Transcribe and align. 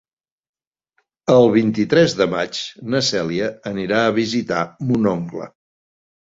El 1.33 1.45
vint-i-tres 1.57 2.17
de 2.23 2.27
maig 2.33 2.63
na 2.95 3.03
Cèlia 3.11 3.53
anirà 3.75 4.03
a 4.09 4.17
visitar 4.19 4.65
mon 4.93 5.15
oncle. 5.17 5.51